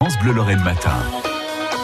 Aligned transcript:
France 0.00 0.16
Bleu 0.22 0.32
Lorraine 0.32 0.62
Matin. 0.62 0.94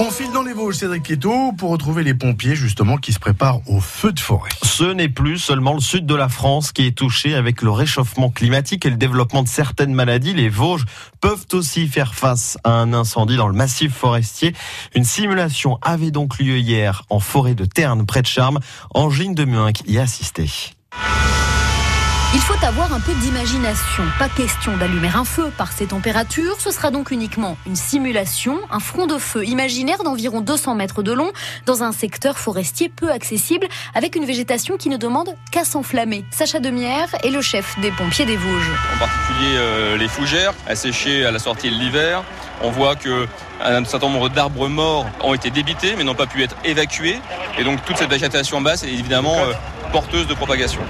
On 0.00 0.10
file 0.10 0.32
dans 0.32 0.42
les 0.42 0.52
Vosges, 0.52 0.74
Cédric 0.74 1.04
Piéto, 1.04 1.52
pour 1.56 1.70
retrouver 1.70 2.02
les 2.02 2.12
pompiers 2.12 2.56
justement 2.56 2.96
qui 2.96 3.12
se 3.12 3.20
préparent 3.20 3.60
au 3.68 3.78
feu 3.78 4.12
de 4.12 4.18
forêt. 4.18 4.50
Ce 4.64 4.82
n'est 4.82 5.08
plus 5.08 5.38
seulement 5.38 5.74
le 5.74 5.80
sud 5.80 6.06
de 6.06 6.16
la 6.16 6.28
France 6.28 6.72
qui 6.72 6.88
est 6.88 6.98
touché 6.98 7.36
avec 7.36 7.62
le 7.62 7.70
réchauffement 7.70 8.28
climatique 8.28 8.84
et 8.84 8.90
le 8.90 8.96
développement 8.96 9.44
de 9.44 9.48
certaines 9.48 9.94
maladies. 9.94 10.34
Les 10.34 10.48
Vosges 10.48 10.86
peuvent 11.20 11.46
aussi 11.52 11.86
faire 11.86 12.12
face 12.12 12.58
à 12.64 12.72
un 12.72 12.92
incendie 12.92 13.36
dans 13.36 13.46
le 13.46 13.54
massif 13.54 13.94
forestier. 13.94 14.56
Une 14.96 15.04
simulation 15.04 15.78
avait 15.80 16.10
donc 16.10 16.40
lieu 16.40 16.58
hier 16.58 17.04
en 17.10 17.20
forêt 17.20 17.54
de 17.54 17.64
Terne, 17.64 18.04
près 18.06 18.22
de 18.22 18.26
Charmes. 18.26 18.58
Angine 18.92 19.36
de 19.36 19.44
Muinck 19.44 19.82
y 19.86 19.98
a 19.98 20.02
assisté. 20.02 20.50
Il 22.32 22.40
faut 22.40 22.64
avoir 22.64 22.92
un 22.92 23.00
peu 23.00 23.12
d'imagination. 23.12 24.04
Pas 24.16 24.28
question 24.28 24.76
d'allumer 24.76 25.10
un 25.12 25.24
feu 25.24 25.50
par 25.58 25.72
ces 25.72 25.86
températures. 25.86 26.60
Ce 26.60 26.70
sera 26.70 26.92
donc 26.92 27.10
uniquement 27.10 27.56
une 27.66 27.74
simulation, 27.74 28.60
un 28.70 28.78
front 28.78 29.08
de 29.08 29.18
feu 29.18 29.44
imaginaire 29.44 30.04
d'environ 30.04 30.40
200 30.40 30.76
mètres 30.76 31.02
de 31.02 31.12
long 31.12 31.32
dans 31.66 31.82
un 31.82 31.90
secteur 31.90 32.38
forestier 32.38 32.88
peu 32.88 33.10
accessible 33.10 33.66
avec 33.96 34.14
une 34.14 34.26
végétation 34.26 34.76
qui 34.76 34.90
ne 34.90 34.96
demande 34.96 35.34
qu'à 35.50 35.64
s'enflammer. 35.64 36.24
Sacha 36.30 36.60
Demière 36.60 37.08
est 37.24 37.30
le 37.30 37.42
chef 37.42 37.76
des 37.80 37.90
pompiers 37.90 38.26
des 38.26 38.36
Vosges. 38.36 38.70
En 38.94 38.98
particulier 39.00 39.56
euh, 39.56 39.96
les 39.96 40.06
fougères 40.06 40.54
asséchées 40.68 41.26
à 41.26 41.32
la 41.32 41.40
sortie 41.40 41.68
de 41.68 41.74
l'hiver. 41.74 42.22
On 42.62 42.70
voit 42.70 42.94
que 42.94 43.26
un 43.60 43.84
certain 43.84 44.08
nombre 44.08 44.28
d'arbres 44.28 44.68
morts 44.68 45.06
ont 45.24 45.34
été 45.34 45.50
débités 45.50 45.96
mais 45.96 46.04
n'ont 46.04 46.14
pas 46.14 46.28
pu 46.28 46.44
être 46.44 46.54
évacués. 46.64 47.18
Et 47.58 47.64
donc 47.64 47.84
toute 47.84 47.96
cette 47.96 48.10
végétation 48.10 48.60
basse 48.60 48.84
est 48.84 48.92
évidemment 48.92 49.36
euh, 49.36 49.52
porteuse 49.90 50.28
de 50.28 50.34
propagation. 50.34 50.80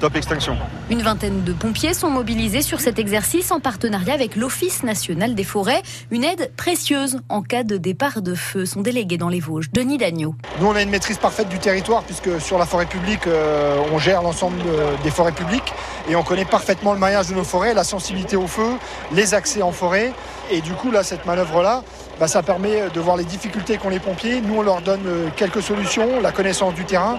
Top 0.00 0.16
extinction. 0.16 0.56
Une 0.88 1.02
vingtaine 1.02 1.44
de 1.44 1.52
pompiers 1.52 1.92
sont 1.92 2.08
mobilisés 2.08 2.62
sur 2.62 2.80
cet 2.80 2.98
exercice 2.98 3.50
en 3.52 3.60
partenariat 3.60 4.14
avec 4.14 4.34
l'Office 4.34 4.82
national 4.82 5.34
des 5.34 5.44
forêts. 5.44 5.82
Une 6.10 6.24
aide 6.24 6.50
précieuse 6.56 7.18
en 7.28 7.42
cas 7.42 7.64
de 7.64 7.76
départ 7.76 8.22
de 8.22 8.34
feu. 8.34 8.64
Son 8.64 8.80
délégué 8.80 9.18
dans 9.18 9.28
les 9.28 9.40
Vosges, 9.40 9.70
Denis 9.70 9.98
Dagneau. 9.98 10.34
Nous, 10.58 10.66
on 10.66 10.74
a 10.74 10.80
une 10.80 10.88
maîtrise 10.88 11.18
parfaite 11.18 11.50
du 11.50 11.58
territoire 11.58 12.02
puisque 12.04 12.40
sur 12.40 12.56
la 12.56 12.64
forêt 12.64 12.86
publique, 12.86 13.26
euh, 13.26 13.78
on 13.92 13.98
gère 13.98 14.22
l'ensemble 14.22 14.56
de- 14.62 15.02
des 15.04 15.10
forêts 15.10 15.32
publiques 15.32 15.74
et 16.08 16.16
on 16.16 16.22
connaît 16.22 16.46
parfaitement 16.46 16.94
le 16.94 16.98
maillage 16.98 17.28
de 17.28 17.34
nos 17.34 17.44
forêts, 17.44 17.74
la 17.74 17.84
sensibilité 17.84 18.36
au 18.36 18.46
feu, 18.46 18.70
les 19.12 19.34
accès 19.34 19.60
en 19.60 19.70
forêt. 19.72 20.12
Et 20.50 20.60
du 20.60 20.72
coup, 20.72 20.90
là, 20.90 21.04
cette 21.04 21.26
manœuvre-là, 21.26 21.82
bah, 22.18 22.26
ça 22.26 22.42
permet 22.42 22.90
de 22.92 23.00
voir 23.00 23.16
les 23.16 23.24
difficultés 23.24 23.76
qu'ont 23.76 23.88
les 23.88 24.00
pompiers. 24.00 24.40
Nous, 24.40 24.56
on 24.56 24.62
leur 24.62 24.82
donne 24.82 25.06
euh, 25.06 25.28
quelques 25.36 25.62
solutions, 25.62 26.20
la 26.20 26.32
connaissance 26.32 26.74
du 26.74 26.84
terrain, 26.84 27.18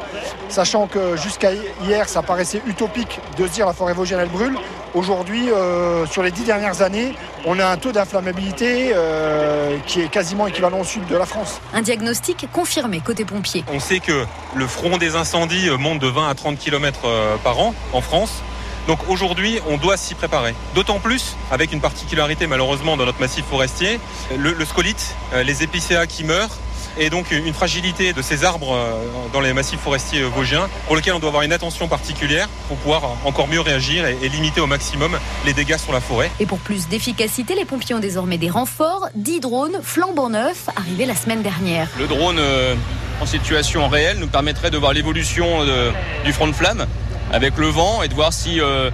sachant 0.49 0.87
que 0.87 1.15
jusqu'à 1.15 1.51
hier, 1.83 2.09
ça 2.09 2.21
paraissait 2.21 2.61
utopique 2.67 3.19
de 3.37 3.47
se 3.47 3.53
dire 3.53 3.65
la 3.65 3.73
forêt 3.73 3.93
vosgienne, 3.93 4.19
elle 4.19 4.29
brûle. 4.29 4.57
Aujourd'hui, 4.93 5.49
euh, 5.49 6.05
sur 6.07 6.21
les 6.23 6.31
dix 6.31 6.43
dernières 6.43 6.81
années, 6.81 7.15
on 7.45 7.57
a 7.57 7.65
un 7.65 7.77
taux 7.77 7.93
d'inflammabilité 7.93 8.91
euh, 8.93 9.77
qui 9.87 10.01
est 10.01 10.09
quasiment 10.09 10.47
équivalent 10.47 10.81
au 10.81 10.83
sud 10.83 11.07
de 11.07 11.15
la 11.15 11.25
France. 11.25 11.61
Un 11.73 11.81
diagnostic 11.81 12.47
confirmé 12.51 12.99
côté 12.99 13.23
pompiers. 13.23 13.63
On 13.73 13.79
sait 13.79 14.01
que 14.01 14.25
le 14.55 14.67
front 14.67 14.97
des 14.97 15.15
incendies 15.15 15.69
monte 15.79 15.99
de 15.99 16.07
20 16.07 16.27
à 16.27 16.35
30 16.35 16.59
km 16.59 16.99
par 17.41 17.59
an 17.59 17.73
en 17.93 18.01
France. 18.01 18.43
Donc 18.87 18.99
aujourd'hui, 19.09 19.59
on 19.69 19.77
doit 19.77 19.97
s'y 19.97 20.15
préparer. 20.15 20.55
D'autant 20.75 20.99
plus 20.99 21.35
avec 21.51 21.71
une 21.71 21.81
particularité 21.81 22.47
malheureusement 22.47 22.97
dans 22.97 23.05
notre 23.05 23.19
massif 23.19 23.45
forestier, 23.45 23.99
le, 24.37 24.53
le 24.53 24.65
scolite, 24.65 25.15
euh, 25.33 25.43
les 25.43 25.63
épicéas 25.63 26.07
qui 26.07 26.23
meurent 26.23 26.57
et 26.97 27.09
donc 27.09 27.31
une 27.31 27.53
fragilité 27.53 28.13
de 28.13 28.21
ces 28.21 28.43
arbres 28.43 28.75
euh, 28.75 29.05
dans 29.33 29.39
les 29.39 29.53
massifs 29.53 29.79
forestiers 29.79 30.23
vosgiens 30.23 30.69
pour 30.87 30.95
lesquels 30.95 31.13
on 31.13 31.19
doit 31.19 31.29
avoir 31.29 31.43
une 31.43 31.53
attention 31.53 31.87
particulière 31.87 32.49
pour 32.67 32.77
pouvoir 32.77 33.03
encore 33.25 33.47
mieux 33.47 33.61
réagir 33.61 34.05
et, 34.05 34.29
limiter 34.29 34.61
au 34.61 34.67
maximum 34.67 35.17
les 35.45 35.53
dégâts 35.53 35.77
sur 35.77 35.91
la 35.93 35.99
forêt. 35.99 36.31
Et 36.39 36.45
pour 36.45 36.59
plus 36.59 36.87
d'efficacité, 36.87 37.53
les 37.55 37.65
pompiers 37.65 37.95
ont 37.95 37.99
désormais 37.99 38.37
des 38.37 38.49
renforts, 38.49 39.09
10 39.15 39.39
drones 39.41 39.79
flambant 39.81 40.29
neufs 40.29 40.69
arrivés 40.75 41.05
la 41.05 41.15
semaine 41.15 41.41
dernière. 41.41 41.87
Le 41.99 42.07
drone 42.07 42.39
euh, 42.39 42.75
en 43.19 43.25
situation 43.25 43.87
réelle 43.89 44.19
nous 44.19 44.27
permettrait 44.27 44.71
de 44.71 44.77
voir 44.77 44.93
l'évolution 44.93 45.65
du 46.25 46.33
front 46.33 46.47
de 46.47 46.53
flamme 46.53 46.87
avec 47.31 47.57
le 47.57 47.67
vent 47.67 48.01
et 48.03 48.07
de 48.07 48.13
voir 48.13 48.33
si 48.33 48.59
euh, 48.59 48.89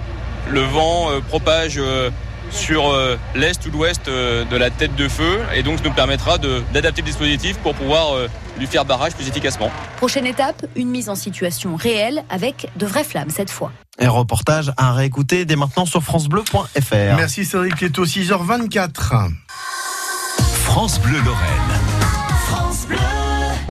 le 0.50 0.60
vent 0.60 1.10
euh, 1.10 1.20
propage 1.20 1.74
euh, 1.78 2.10
sur 2.50 2.88
euh, 2.88 3.16
l'est 3.34 3.64
ou 3.66 3.70
l'ouest 3.70 4.08
euh, 4.08 4.44
de 4.44 4.56
la 4.56 4.70
tête 4.70 4.94
de 4.96 5.06
feu 5.08 5.40
et 5.54 5.62
donc 5.62 5.78
ça 5.78 5.84
nous 5.84 5.92
permettra 5.92 6.38
de- 6.38 6.62
d'adapter 6.72 7.02
le 7.02 7.06
dispositif 7.06 7.58
pour 7.58 7.74
pouvoir 7.74 8.14
euh, 8.14 8.28
lui 8.58 8.66
faire 8.66 8.84
barrage 8.86 9.12
plus 9.14 9.28
efficacement. 9.28 9.70
Prochaine 9.98 10.24
étape, 10.26 10.64
une 10.74 10.88
mise 10.88 11.08
en 11.10 11.14
situation 11.14 11.76
réelle 11.76 12.24
avec 12.30 12.68
de 12.76 12.86
vraies 12.86 13.04
flammes 13.04 13.30
cette 13.30 13.50
fois. 13.50 13.70
Un 14.00 14.08
reportage 14.10 14.72
à 14.76 14.92
réécouter 14.92 15.44
dès 15.44 15.56
maintenant 15.56 15.84
sur 15.84 16.02
francebleu.fr. 16.02 17.16
Merci 17.16 17.44
Cédric 17.44 17.76
Piéto, 17.76 18.06
6h24. 18.06 19.30
France 20.64 21.00
Bleu 21.00 21.18
Lorraine. 21.24 21.80
France 22.46 22.86
Bleu. 22.86 22.96